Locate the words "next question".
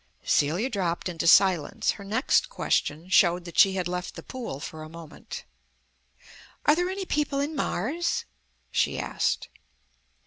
2.03-3.07